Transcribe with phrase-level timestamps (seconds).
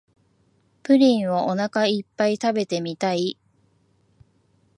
[0.81, 3.37] プリンをおなかいっぱい食べてみたい